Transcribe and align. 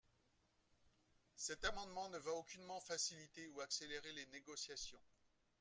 Cet 1.35 1.63
amendement 1.63 2.09
ne 2.09 2.17
va 2.17 2.31
donc 2.31 2.39
aucunement 2.39 2.79
faciliter 2.79 3.47
ou 3.49 3.61
accélérer 3.61 4.11
les 4.13 4.25
négociations. 4.33 4.97